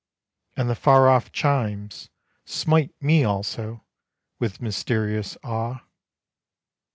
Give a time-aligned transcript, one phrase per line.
[0.57, 2.09] And the far off chimes
[2.43, 3.85] smite me also
[4.39, 5.83] With mysterious awe.